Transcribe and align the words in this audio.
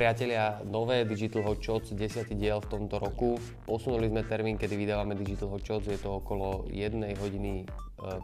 priatelia, 0.00 0.64
nové 0.64 1.04
Digital 1.04 1.44
Hot 1.44 1.60
Shots, 1.60 1.92
10. 1.92 2.32
diel 2.32 2.56
v 2.64 2.68
tomto 2.72 2.96
roku. 2.96 3.36
Posunuli 3.68 4.08
sme 4.08 4.24
termín, 4.24 4.56
kedy 4.56 4.72
vydávame 4.72 5.12
Digital 5.12 5.52
Hot 5.52 5.60
Shots, 5.60 5.92
je 5.92 6.00
to 6.00 6.24
okolo 6.24 6.64
1 6.72 7.04
hodiny 7.20 7.52
e, 7.60 7.64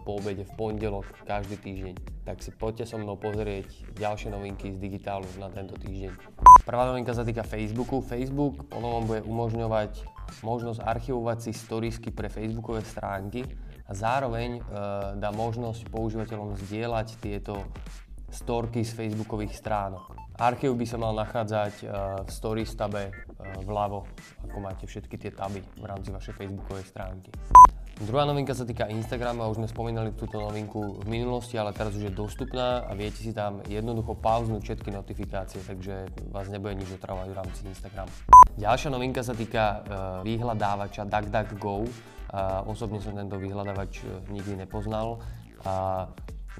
po 0.00 0.16
obede 0.16 0.48
v 0.48 0.52
pondelok 0.56 1.04
každý 1.28 1.60
týždeň. 1.60 2.24
Tak 2.24 2.40
si 2.40 2.48
poďte 2.56 2.88
so 2.88 2.96
mnou 2.96 3.20
pozrieť 3.20 3.68
ďalšie 3.92 4.32
novinky 4.32 4.72
z 4.72 4.80
digitálu 4.80 5.28
na 5.36 5.52
tento 5.52 5.76
týždeň. 5.76 6.16
Prvá 6.64 6.88
novinka 6.88 7.12
sa 7.12 7.28
týka 7.28 7.44
Facebooku. 7.44 8.00
Facebook 8.00 8.72
ponovom 8.72 9.04
bude 9.04 9.20
umožňovať 9.28 10.00
možnosť 10.40 10.80
archivovať 10.80 11.44
si 11.44 11.52
storiesky 11.52 12.08
pre 12.08 12.32
Facebookové 12.32 12.88
stránky 12.88 13.44
a 13.84 13.92
zároveň 13.92 14.64
e, 14.64 14.70
dá 15.20 15.28
možnosť 15.28 15.92
používateľom 15.92 16.56
zdieľať 16.56 17.20
tieto 17.20 17.68
storky 18.36 18.84
z 18.84 18.92
Facebookových 18.92 19.56
stránok. 19.56 20.12
Archív 20.36 20.76
by 20.76 20.84
sa 20.84 21.00
mal 21.00 21.16
nachádzať 21.16 21.74
eh, 21.80 21.88
v 22.20 22.28
Stories 22.28 22.76
tabe 22.76 23.08
eh, 23.08 23.14
vľavo, 23.64 24.04
ako 24.44 24.58
máte 24.60 24.84
všetky 24.84 25.16
tie 25.16 25.32
taby 25.32 25.64
v 25.64 25.84
rámci 25.88 26.12
vašej 26.12 26.36
facebookovej 26.36 26.84
stránky. 26.84 27.32
Druhá 27.96 28.28
novinka 28.28 28.52
sa 28.52 28.68
týka 28.68 28.92
Instagramu 28.92 29.40
a 29.40 29.48
už 29.48 29.56
sme 29.56 29.72
spomínali 29.72 30.12
túto 30.12 30.36
novinku 30.36 31.00
v 31.00 31.08
minulosti, 31.08 31.56
ale 31.56 31.72
teraz 31.72 31.96
už 31.96 32.04
je 32.04 32.12
dostupná 32.12 32.84
a 32.84 32.92
viete 32.92 33.24
si 33.24 33.32
tam 33.32 33.64
jednoducho 33.64 34.12
pauznúť 34.20 34.60
všetky 34.68 34.92
notifikácie, 34.92 35.64
takže 35.64 36.04
vás 36.28 36.52
nebude 36.52 36.76
nič 36.76 36.92
otravovať 36.92 37.28
v 37.32 37.36
rámci 37.40 37.60
Instagramu. 37.64 38.12
Ďalšia 38.60 38.92
novinka 38.92 39.24
sa 39.24 39.32
týka 39.32 39.64
uh, 39.64 39.80
vyhľadávača 40.28 41.08
DuckDuckGo. 41.08 41.88
Osobne 42.68 43.00
som 43.00 43.16
tento 43.16 43.40
vyhľadávač 43.40 44.04
nikdy 44.28 44.60
nepoznal. 44.60 45.24
Uh, 45.64 46.04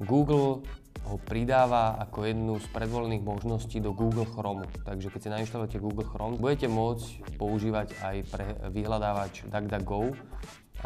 Google 0.05 0.61
ho 1.07 1.15
pridáva 1.23 1.95
ako 2.03 2.27
jednu 2.27 2.53
z 2.59 2.67
predvolených 2.75 3.23
možností 3.23 3.79
do 3.79 3.95
Google 3.95 4.27
Chrome. 4.27 4.67
Takže 4.83 5.07
keď 5.07 5.19
si 5.23 5.29
nainštalujete 5.31 5.77
Google 5.79 6.05
Chrome, 6.05 6.35
budete 6.35 6.67
môcť 6.67 7.37
používať 7.39 7.95
aj 8.03 8.15
pre 8.27 8.45
vyhľadávač 8.69 9.47
DuckDuckGo. 9.47 10.13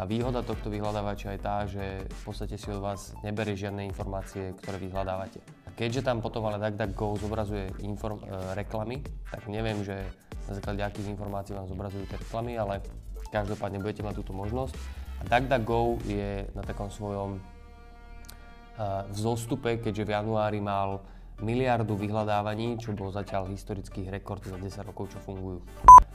A 0.00 0.08
výhoda 0.08 0.40
tohto 0.40 0.72
vyhľadávača 0.72 1.36
je 1.36 1.40
tá, 1.42 1.68
že 1.68 1.84
v 2.08 2.22
podstate 2.24 2.56
si 2.56 2.72
od 2.72 2.80
vás 2.80 3.12
neberie 3.20 3.52
žiadne 3.52 3.84
informácie, 3.84 4.56
ktoré 4.56 4.80
vyhľadávate. 4.80 5.44
A 5.68 5.74
keďže 5.76 6.06
tam 6.06 6.24
potom 6.24 6.48
ale 6.48 6.56
DuckDuckGo 6.62 7.20
zobrazuje 7.20 7.68
inform- 7.84 8.24
e, 8.24 8.56
reklamy, 8.56 9.04
tak 9.28 9.44
neviem, 9.52 9.84
že 9.84 10.00
na 10.48 10.56
základe 10.56 10.80
akých 10.80 11.12
informácií 11.12 11.52
vám 11.52 11.68
zobrazujú 11.68 12.08
tie 12.08 12.16
reklamy, 12.16 12.56
ale 12.56 12.80
každopádne 13.28 13.84
budete 13.84 14.00
mať 14.00 14.24
túto 14.24 14.32
možnosť. 14.32 14.72
A 15.20 15.22
DuckDuckGo 15.28 16.00
je 16.08 16.48
na 16.56 16.62
takom 16.64 16.88
svojom 16.88 17.51
v 19.10 19.18
zostupe, 19.18 19.78
keďže 19.78 20.04
v 20.08 20.14
januári 20.16 20.60
mal 20.62 21.02
miliardu 21.42 21.98
vyhľadávaní, 21.98 22.78
čo 22.78 22.94
bol 22.94 23.10
zatiaľ 23.10 23.50
historický 23.50 24.06
rekord 24.06 24.40
za 24.46 24.54
10 24.54 24.88
rokov, 24.88 25.10
čo 25.10 25.18
fungujú. 25.18 25.58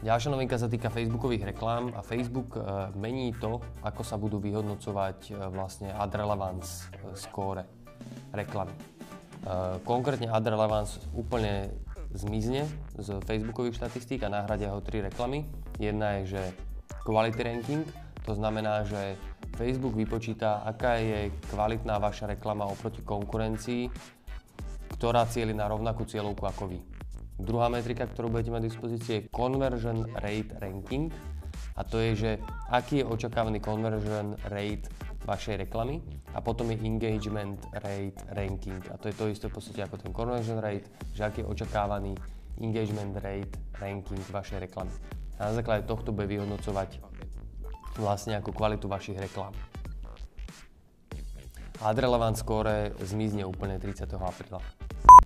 Ďalšia 0.06 0.30
novinka 0.32 0.56
sa 0.56 0.72
týka 0.72 0.88
Facebookových 0.88 1.52
reklám 1.52 1.92
a 1.98 2.06
Facebook 2.06 2.56
e, 2.56 2.62
mení 2.96 3.36
to, 3.36 3.59
ako 3.84 4.02
sa 4.06 4.16
budú 4.16 4.40
vyhodnocovať 4.40 5.20
e, 5.28 5.32
vlastne 5.52 5.90
ad 5.92 6.16
relevance 6.16 6.88
e, 6.96 7.18
score 7.18 7.66
reklamy. 8.32 8.74
Konkrétne 9.88 10.28
ad 10.28 10.44
relevance 10.44 11.00
úplne 11.16 11.72
zmizne 12.12 12.68
z 13.00 13.16
Facebookových 13.24 13.80
štatistík 13.80 14.28
a 14.28 14.34
nahradia 14.34 14.76
ho 14.76 14.84
tri 14.84 15.00
reklamy. 15.00 15.48
Jedna 15.80 16.20
je, 16.20 16.36
že 16.36 16.42
quality 17.08 17.40
ranking, 17.48 17.88
to 18.28 18.36
znamená, 18.36 18.84
že 18.84 19.16
Facebook 19.58 19.97
vypočíta, 19.97 20.61
aká 20.61 21.02
je 21.02 21.33
kvalitná 21.50 21.97
vaša 21.97 22.30
reklama 22.30 22.69
oproti 22.69 23.02
konkurencii, 23.02 23.89
ktorá 24.94 25.25
cieli 25.25 25.58
na 25.58 25.66
rovnakú 25.66 26.05
cieľovku 26.05 26.45
ako 26.45 26.63
vy. 26.69 26.80
Druhá 27.41 27.69
metrika, 27.69 28.05
ktorú 28.05 28.30
budete 28.30 28.53
mať 28.53 28.61
v 28.61 28.69
dispozícii 28.69 29.13
je 29.17 29.25
Conversion 29.33 30.05
Rate 30.17 30.58
Ranking 30.61 31.09
a 31.78 31.81
to 31.85 32.02
je, 32.02 32.11
že 32.17 32.31
aký 32.69 33.01
je 33.01 33.06
očakávaný 33.06 33.62
conversion 33.62 34.34
rate 34.50 34.90
vašej 35.25 35.69
reklamy 35.69 36.01
a 36.34 36.41
potom 36.41 36.73
je 36.73 36.81
engagement 36.81 37.62
rate 37.81 38.17
ranking 38.34 38.81
a 38.90 38.97
to 38.97 39.09
je 39.09 39.16
to 39.17 39.29
isté 39.29 39.46
v 39.50 39.53
podstate 39.53 39.81
ako 39.85 40.01
ten 40.01 40.13
conversion 40.13 40.57
rate, 40.57 40.90
že 41.13 41.25
aký 41.25 41.46
je 41.46 41.50
očakávaný 41.50 42.17
engagement 42.62 43.13
rate 43.22 43.53
ranking 43.78 44.22
vašej 44.34 44.69
reklamy. 44.69 44.94
A 45.38 45.50
na 45.50 45.53
základe 45.53 45.85
tohto 45.85 46.09
bude 46.09 46.25
vyhodnocovať 46.25 46.97
vlastne 47.97 48.38
ako 48.38 48.53
kvalitu 48.53 48.85
vašich 48.85 49.18
reklám. 49.18 49.53
Ad 51.78 51.97
Relevant 52.02 52.34
zmizne 53.06 53.46
úplne 53.46 53.78
30. 53.78 54.09
apríla. 54.18 54.62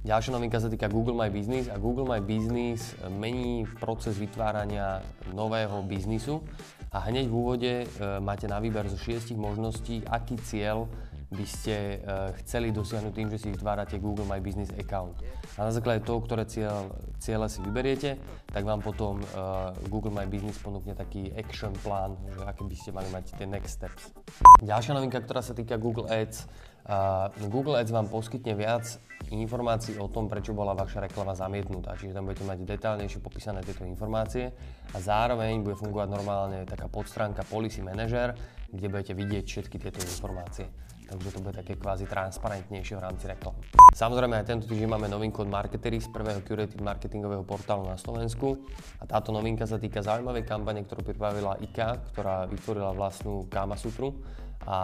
Ďalšia 0.01 0.33
novinka 0.33 0.57
sa 0.57 0.67
týka 0.67 0.89
Google 0.89 1.13
My 1.13 1.29
Business 1.29 1.69
a 1.69 1.77
Google 1.77 2.09
My 2.09 2.19
Business 2.19 2.97
mení 3.07 3.69
proces 3.77 4.17
vytvárania 4.17 5.05
nového 5.31 5.79
biznisu 5.85 6.41
a 6.89 7.05
hneď 7.07 7.29
v 7.29 7.35
úvode 7.37 7.71
e, 7.71 7.85
máte 8.19 8.49
na 8.49 8.57
výber 8.57 8.89
zo 8.89 8.97
šiestich 8.97 9.37
možností, 9.37 10.01
aký 10.09 10.41
cieľ 10.41 10.89
by 11.31 11.45
ste 11.47 12.03
uh, 12.03 12.35
chceli 12.43 12.75
dosiahnuť 12.75 13.13
tým, 13.15 13.31
že 13.31 13.39
si 13.39 13.47
vytvárate 13.47 14.03
Google 14.03 14.27
My 14.27 14.43
Business 14.43 14.67
account. 14.75 15.15
A 15.55 15.63
na 15.63 15.71
základe 15.71 16.03
toho, 16.03 16.19
ktoré 16.19 16.43
cieľ, 16.43 16.91
cieľe 17.23 17.47
si 17.47 17.63
vyberiete, 17.63 18.19
tak 18.51 18.67
vám 18.67 18.83
potom 18.83 19.23
uh, 19.31 19.71
Google 19.87 20.11
My 20.11 20.27
Business 20.27 20.59
ponúkne 20.59 20.91
taký 20.91 21.31
action 21.31 21.71
plán, 21.79 22.19
že 22.35 22.43
aké 22.43 22.67
by 22.67 22.75
ste 22.75 22.91
mali 22.91 23.07
mať 23.15 23.39
tie 23.39 23.47
next 23.47 23.79
steps. 23.79 24.11
Ďalšia 24.59 24.91
novinka, 24.91 25.23
ktorá 25.23 25.39
sa 25.39 25.55
týka 25.55 25.79
Google 25.79 26.11
Ads. 26.11 26.51
Uh, 26.83 27.31
Google 27.47 27.79
Ads 27.79 27.95
vám 27.95 28.11
poskytne 28.11 28.51
viac 28.51 28.99
informácií 29.31 29.95
o 30.03 30.11
tom, 30.11 30.27
prečo 30.27 30.51
bola 30.51 30.75
vaša 30.75 31.07
reklama 31.07 31.31
zamietnutá. 31.31 31.95
Čiže 31.95 32.11
tam 32.11 32.27
budete 32.27 32.43
mať 32.43 32.67
detálnejšie 32.67 33.23
popísané 33.23 33.63
tieto 33.63 33.87
informácie 33.87 34.51
a 34.91 34.97
zároveň 34.99 35.63
bude 35.63 35.79
fungovať 35.79 36.09
normálne 36.11 36.67
taká 36.67 36.91
podstránka 36.91 37.47
Policy 37.47 37.79
Manager, 37.79 38.35
kde 38.67 38.87
budete 38.91 39.13
vidieť 39.15 39.45
všetky 39.47 39.79
tieto 39.79 40.03
informácie 40.03 40.67
takže 41.11 41.35
to 41.35 41.39
bude 41.43 41.55
také 41.59 41.75
kvázi 41.75 42.07
transparentnejšie 42.07 42.95
v 42.95 43.03
rámci 43.03 43.27
reklam. 43.27 43.51
Samozrejme 43.91 44.39
aj 44.39 44.47
tento 44.47 44.65
týždeň 44.71 44.87
máme 44.87 45.11
novinku 45.11 45.43
od 45.43 45.51
Marketery 45.51 45.99
z 45.99 46.07
prvého 46.07 46.39
curated 46.47 46.79
marketingového 46.79 47.43
portálu 47.43 47.83
na 47.83 47.99
Slovensku 47.99 48.63
a 48.97 49.03
táto 49.03 49.35
novinka 49.35 49.67
sa 49.67 49.75
týka 49.75 49.99
zaujímavej 49.99 50.47
kampane, 50.47 50.87
ktorú 50.87 51.03
pripravila 51.03 51.59
IKA, 51.59 51.99
ktorá 52.15 52.47
vytvorila 52.47 52.95
vlastnú 52.95 53.51
Kama 53.51 53.75
Sutru 53.75 54.15
a 54.61 54.77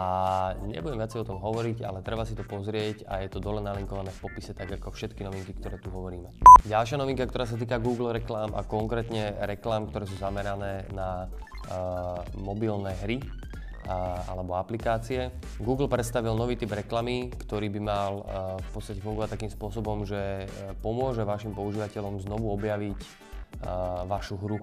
nebudem 0.66 0.98
viacej 0.98 1.22
o 1.22 1.28
tom 1.34 1.38
hovoriť, 1.38 1.86
ale 1.86 2.02
treba 2.02 2.26
si 2.26 2.34
to 2.34 2.42
pozrieť 2.42 3.06
a 3.06 3.22
je 3.22 3.30
to 3.30 3.38
dole 3.38 3.62
nalinkované 3.62 4.10
v 4.10 4.20
popise, 4.26 4.50
tak 4.50 4.74
ako 4.74 4.90
všetky 4.90 5.22
novinky, 5.22 5.54
ktoré 5.54 5.78
tu 5.78 5.94
hovoríme. 5.94 6.34
Ďalšia 6.66 6.98
novinka, 6.98 7.30
ktorá 7.30 7.46
sa 7.46 7.54
týka 7.54 7.78
Google 7.78 8.10
reklám 8.10 8.58
a 8.58 8.66
konkrétne 8.66 9.38
reklám, 9.46 9.86
ktoré 9.86 10.10
sú 10.10 10.18
zamerané 10.18 10.82
na 10.90 11.30
uh, 11.70 12.26
mobilné 12.34 12.98
hry, 13.06 13.22
alebo 14.28 14.54
aplikácie. 14.60 15.32
Google 15.56 15.88
predstavil 15.88 16.36
nový 16.36 16.60
typ 16.60 16.68
reklamy, 16.76 17.32
ktorý 17.32 17.72
by 17.72 17.80
mal 17.80 18.12
v 18.60 18.68
podstate 18.76 19.00
fungovať 19.00 19.32
takým 19.32 19.50
spôsobom, 19.50 20.04
že 20.04 20.44
e, 20.44 20.46
pomôže 20.84 21.24
vašim 21.24 21.56
používateľom 21.56 22.20
znovu 22.20 22.52
objaviť 22.52 23.00
vašu 24.04 24.36
hru. 24.36 24.60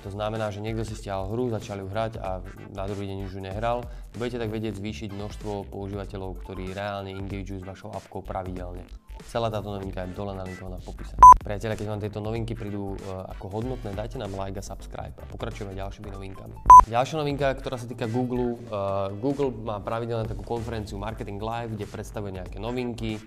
To 0.00 0.08
znamená, 0.08 0.48
že 0.48 0.64
niekto 0.64 0.80
si 0.80 0.96
stiahol 0.96 1.28
hru, 1.28 1.44
začal 1.52 1.84
ju 1.84 1.88
hrať 1.92 2.16
a 2.24 2.40
na 2.72 2.88
druhý 2.88 3.04
deň 3.10 3.28
už 3.28 3.36
ju 3.36 3.42
nehral. 3.44 3.84
Budete 4.16 4.40
tak 4.40 4.54
vedieť 4.54 4.80
zvýšiť 4.80 5.12
množstvo 5.12 5.68
používateľov, 5.68 6.40
ktorí 6.40 6.72
reálne 6.72 7.12
engageujú 7.12 7.60
s 7.60 7.68
vašou 7.68 7.92
appkou 7.92 8.24
pravidelne. 8.24 8.86
Celá 9.28 9.52
táto 9.52 9.68
novinka 9.68 10.08
je 10.08 10.16
dole 10.16 10.32
nalinkovaná 10.32 10.80
v 10.80 10.84
popise. 10.88 11.14
Priatelia, 11.44 11.76
keď 11.76 11.86
vám 11.92 12.00
tieto 12.00 12.20
novinky 12.24 12.56
prídu 12.56 12.96
uh, 12.96 13.28
ako 13.36 13.60
hodnotné, 13.60 13.92
dajte 13.92 14.16
nám 14.16 14.32
like 14.36 14.56
a 14.56 14.64
subscribe 14.64 15.12
a 15.16 15.24
pokračujeme 15.28 15.76
ďalšími 15.76 16.08
novinkami. 16.08 16.56
Ďalšia 16.88 17.16
novinka, 17.20 17.52
ktorá 17.60 17.76
sa 17.76 17.84
týka 17.84 18.08
Google. 18.08 18.56
Uh, 18.70 19.12
Google 19.20 19.52
má 19.52 19.82
pravidelne 19.82 20.24
takú 20.24 20.44
konferenciu 20.44 20.96
Marketing 20.96 21.40
Live, 21.40 21.76
kde 21.76 21.86
predstavuje 21.88 22.40
nejaké 22.40 22.56
novinky, 22.56 23.20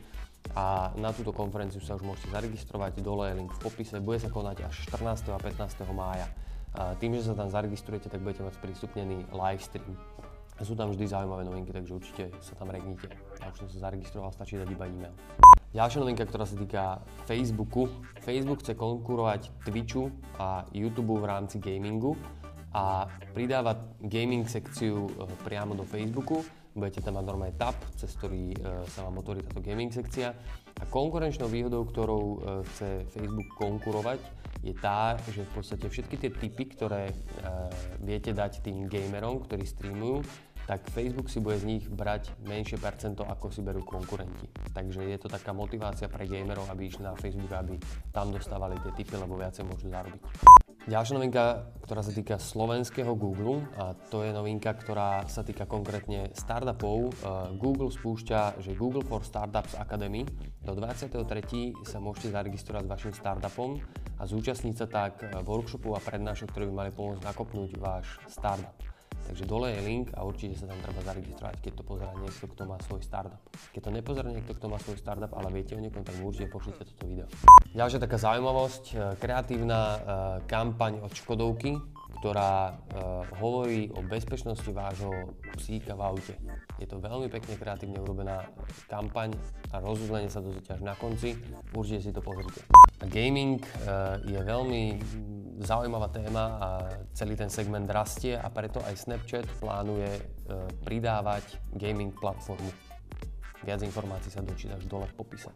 a 0.52 0.92
na 1.00 1.16
túto 1.16 1.31
konferenciu 1.31 1.80
sa 1.80 1.96
už 1.96 2.04
môžete 2.04 2.36
zaregistrovať, 2.36 3.00
dole 3.00 3.31
je 3.31 3.40
link 3.40 3.51
v 3.56 3.60
popise, 3.63 3.95
bude 4.04 4.19
sa 4.19 4.28
konať 4.28 4.68
až 4.68 4.75
14. 4.92 5.31
a 5.31 5.40
15. 5.40 5.88
mája. 5.95 6.28
Tým, 7.00 7.16
že 7.16 7.31
sa 7.31 7.34
tam 7.38 7.48
zaregistrujete, 7.48 8.12
tak 8.12 8.19
budete 8.19 8.44
mať 8.44 8.60
sprístupnený 8.60 9.31
live 9.31 9.63
stream. 9.63 9.95
Sú 10.62 10.75
tam 10.75 10.92
vždy 10.92 11.10
zaujímavé 11.10 11.48
novinky, 11.48 11.72
takže 11.72 11.95
určite 11.95 12.24
sa 12.44 12.54
tam 12.60 12.69
regnite. 12.69 13.10
Ja 13.42 13.50
už 13.50 13.66
som 13.66 13.68
sa 13.72 13.90
zaregistroval, 13.90 14.36
stačí 14.36 14.60
dať 14.60 14.69
iba 14.69 14.86
e-mail. 14.86 15.16
Ďalšia 15.74 16.06
novinka, 16.06 16.30
ktorá 16.30 16.46
sa 16.46 16.54
týka 16.54 17.02
Facebooku. 17.25 17.90
Facebook 18.22 18.62
chce 18.62 18.78
konkurovať 18.78 19.50
Twitchu 19.66 20.14
a 20.38 20.70
YouTube 20.70 21.18
v 21.18 21.25
rámci 21.25 21.58
gamingu 21.58 22.14
a 22.78 23.10
pridáva 23.34 23.81
gaming 23.98 24.46
sekciu 24.46 25.10
e, 25.10 25.25
priamo 25.42 25.74
do 25.74 25.81
Facebooku. 25.81 26.46
Budete 26.78 27.02
tam 27.02 27.18
mať 27.18 27.25
normálne 27.25 27.58
tab, 27.58 27.74
cez 27.98 28.14
ktorý 28.22 28.54
e, 28.54 28.58
sa 28.86 29.10
vám 29.10 29.25
otvorí 29.25 29.42
táto 29.42 29.66
gaming 29.66 29.90
sekcia. 29.90 30.38
A 30.78 30.86
konkurenčnou 30.86 31.50
výhodou, 31.50 31.90
ktorou 31.90 32.22
e, 32.22 32.38
chce 32.69 33.10
Facebook 33.10 33.50
konkurovať, 33.58 34.22
je 34.62 34.78
tá, 34.78 35.18
že 35.26 35.42
v 35.42 35.52
podstate 35.58 35.90
všetky 35.90 36.22
tie 36.22 36.30
typy, 36.30 36.64
ktoré 36.69 37.12
viete 38.00 38.31
dať 38.31 38.64
tým 38.64 38.88
gamerom, 38.88 39.44
ktorí 39.44 39.68
streamujú, 39.68 40.24
tak 40.63 40.88
Facebook 40.92 41.27
si 41.27 41.44
bude 41.44 41.60
z 41.60 41.68
nich 41.68 41.83
brať 41.92 42.31
menšie 42.48 42.80
percento, 42.80 43.27
ako 43.27 43.51
si 43.51 43.60
berú 43.60 43.83
konkurenti. 43.83 44.48
Takže 44.71 45.04
je 45.04 45.18
to 45.19 45.27
taká 45.27 45.51
motivácia 45.51 46.07
pre 46.07 46.24
gamerov, 46.24 46.71
aby 46.71 46.88
išli 46.88 47.04
na 47.04 47.15
Facebook, 47.19 47.51
aby 47.51 47.75
tam 48.15 48.31
dostávali 48.31 48.80
tie 48.80 48.92
tipy, 48.95 49.19
lebo 49.19 49.36
viacej 49.36 49.68
môžu 49.68 49.92
zarobiť. 49.92 50.21
Ďalšia 50.83 51.15
novinka, 51.15 51.71
ktorá 51.88 52.04
sa 52.04 52.12
týka 52.12 52.36
slovenského 52.36 53.15
Google, 53.15 53.63
a 53.80 53.95
to 54.12 54.19
je 54.19 54.36
novinka, 54.36 54.68
ktorá 54.75 55.24
sa 55.31 55.39
týka 55.39 55.63
konkrétne 55.63 56.36
startupov. 56.36 57.07
E, 57.07 57.12
Google 57.56 57.88
spúšťa, 57.88 58.59
že 58.59 58.75
Google 58.75 59.00
for 59.07 59.24
Startups 59.24 59.80
Academy. 59.80 60.27
Do 60.59 60.75
23. 60.75 61.24
sa 61.88 62.04
môžete 62.04 62.36
zaregistrovať 62.36 62.83
s 62.83 62.92
vašim 63.00 63.13
startupom 63.16 63.80
a 64.19 64.24
zúčastniť 64.27 64.75
sa 64.75 64.88
tak 64.92 65.24
workshopov 65.48 65.95
a 65.95 66.04
prednášok, 66.04 66.51
ktoré 66.51 66.68
by 66.68 66.75
mali 66.75 66.92
pomôcť 66.92 67.24
nakopnúť 67.31 67.80
váš 67.80 68.19
startup. 68.27 68.93
Takže 69.24 69.44
dole 69.48 69.72
je 69.72 69.80
link 69.81 70.12
a 70.14 70.28
určite 70.28 70.60
sa 70.60 70.68
tam 70.68 70.78
treba 70.84 71.00
zaregistrovať, 71.04 71.56
keď 71.64 71.74
to 71.80 71.84
pozerá 71.88 72.12
niekto, 72.20 72.46
kto 72.52 72.64
má 72.68 72.78
svoj 72.84 73.02
startup. 73.02 73.40
Keď 73.72 73.81
to 73.81 73.92
nepozerá 73.96 74.30
niekto, 74.30 74.52
kto 74.52 74.68
má 74.68 74.78
svoj 74.84 75.00
startup, 75.00 75.31
ale 75.31 75.48
viete 75.50 75.74
o 75.74 75.81
niekom, 75.81 76.04
tak 76.04 76.20
určite 76.20 76.52
pošlite 76.52 76.84
toto 76.84 77.04
video. 77.08 77.28
Ďalšia 77.72 78.04
taká 78.04 78.20
zaujímavosť, 78.20 78.84
e, 78.92 78.96
kreatívna 79.18 79.80
e, 79.80 79.98
kampaň 80.44 81.00
od 81.02 81.12
Škodovky, 81.16 81.80
ktorá 82.19 82.54
e, 82.69 82.74
hovorí 83.42 83.81
o 83.94 84.01
bezpečnosti 84.06 84.68
vášho 84.69 85.33
psíka 85.57 85.98
v 85.98 86.01
aute. 86.01 86.36
Je 86.77 86.88
to 86.88 87.01
veľmi 87.01 87.30
pekne 87.30 87.57
kreatívne 87.57 88.00
urobená 88.01 88.48
kampaň 88.88 89.33
a 89.74 89.81
rozuzlenie 89.81 90.30
sa 90.30 90.42
dozviete 90.42 90.77
až 90.77 90.81
na 90.86 90.94
konci. 90.98 91.36
Určite 91.74 92.01
si 92.06 92.12
to 92.12 92.21
pozrite. 92.21 92.62
Gaming 93.04 93.60
je 94.24 94.39
veľmi 94.39 94.83
zaujímavá 95.62 96.10
téma 96.10 96.44
a 96.57 96.68
celý 97.13 97.38
ten 97.38 97.50
segment 97.50 97.86
rastie 97.89 98.33
a 98.33 98.50
preto 98.50 98.81
aj 98.81 98.95
Snapchat 98.98 99.45
plánuje 99.62 100.09
e, 100.09 100.21
pridávať 100.81 101.62
gaming 101.77 102.16
platformu. 102.18 102.69
Viac 103.63 103.80
informácií 103.86 104.33
sa 104.33 104.44
dočítaš 104.44 104.83
dole 104.89 105.07
v 105.07 105.16
popise. 105.16 105.50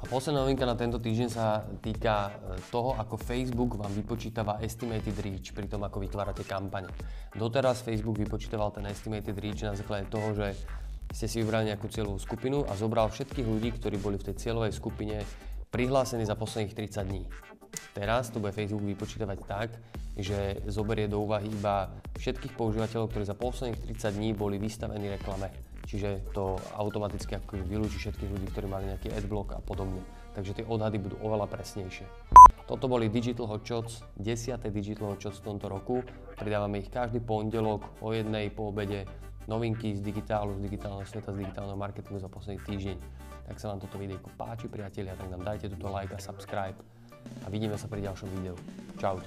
A 0.00 0.08
posledná 0.08 0.40
novinka 0.40 0.64
na 0.64 0.72
tento 0.80 0.96
týždeň 0.96 1.28
sa 1.28 1.60
týka 1.84 2.32
e, 2.32 2.56
toho, 2.72 2.96
ako 2.96 3.20
Facebook 3.20 3.76
vám 3.76 3.92
vypočítava 3.92 4.56
estimated 4.64 5.12
reach 5.20 5.52
pri 5.52 5.68
tom, 5.68 5.84
ako 5.84 6.00
vytvárate 6.00 6.40
kampane. 6.48 6.88
Doteraz 7.36 7.84
Facebook 7.84 8.16
vypočítaval 8.16 8.72
ten 8.72 8.88
estimated 8.88 9.36
reach 9.36 9.60
na 9.60 9.76
základe 9.76 10.08
toho, 10.08 10.32
že 10.32 10.56
ste 11.12 11.28
si 11.28 11.44
vybrali 11.44 11.68
nejakú 11.68 11.92
cieľovú 11.92 12.16
skupinu 12.16 12.64
a 12.64 12.72
zobral 12.80 13.12
všetkých 13.12 13.44
ľudí, 13.44 13.76
ktorí 13.76 14.00
boli 14.00 14.16
v 14.16 14.32
tej 14.32 14.40
cieľovej 14.40 14.72
skupine 14.72 15.20
prihlásení 15.68 16.24
za 16.24 16.32
posledných 16.32 16.72
30 16.72 17.04
dní. 17.04 17.22
Teraz 17.92 18.32
to 18.32 18.40
bude 18.40 18.56
Facebook 18.56 18.82
vypočítavať 18.82 19.38
tak, 19.44 19.68
že 20.16 20.64
zoberie 20.64 21.12
do 21.12 21.20
úvahy 21.20 21.52
iba 21.52 21.92
všetkých 22.16 22.56
používateľov, 22.56 23.12
ktorí 23.12 23.24
za 23.28 23.36
posledných 23.36 23.84
30 23.84 24.16
dní 24.16 24.32
boli 24.32 24.56
vystavení 24.56 25.12
reklame. 25.12 25.69
Čiže 25.90 26.22
to 26.30 26.54
automaticky 26.78 27.34
ako 27.34 27.66
vylúči 27.66 27.98
všetkých 27.98 28.30
ľudí, 28.30 28.46
ktorí 28.54 28.70
mali 28.70 28.94
nejaký 28.94 29.10
adblock 29.10 29.58
a 29.58 29.60
podobne. 29.60 29.98
Takže 30.38 30.62
tie 30.62 30.64
odhady 30.70 31.02
budú 31.02 31.18
oveľa 31.18 31.50
presnejšie. 31.50 32.06
Toto 32.70 32.86
boli 32.86 33.10
Digital 33.10 33.50
Hot 33.50 33.66
Shots, 33.66 34.06
10. 34.22 34.62
Digital 34.70 35.10
Hot 35.10 35.18
Shots 35.18 35.42
v 35.42 35.50
tomto 35.50 35.66
roku. 35.66 36.06
Pridávame 36.38 36.78
ich 36.78 36.94
každý 36.94 37.18
pondelok 37.18 37.82
o 37.98 38.14
jednej 38.14 38.54
po 38.54 38.70
obede. 38.70 39.10
Novinky 39.50 39.90
z 39.98 40.06
digitálu, 40.06 40.54
z 40.62 40.70
digitálneho 40.70 41.02
sveta, 41.02 41.34
z 41.34 41.42
digitálneho 41.42 41.74
marketingu 41.74 42.22
za 42.22 42.30
posledný 42.30 42.62
týždeň. 42.62 42.96
Tak 43.50 43.58
sa 43.58 43.74
vám 43.74 43.82
toto 43.82 43.98
videjko 43.98 44.30
páči, 44.38 44.70
priatelia, 44.70 45.18
tak 45.18 45.26
nám 45.26 45.42
dajte 45.42 45.66
túto 45.74 45.90
like 45.90 46.14
a 46.14 46.22
subscribe 46.22 46.78
a 47.42 47.46
vidíme 47.50 47.74
sa 47.74 47.90
pri 47.90 48.06
ďalšom 48.06 48.30
videu. 48.38 48.54
Čaute. 49.02 49.26